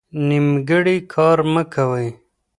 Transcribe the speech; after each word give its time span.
نیمګړی 0.27 0.97
کار 1.13 1.37
مه 1.53 1.63
کوئ. 1.73 2.09